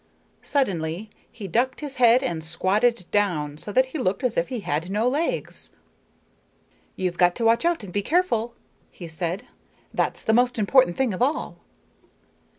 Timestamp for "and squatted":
2.23-3.05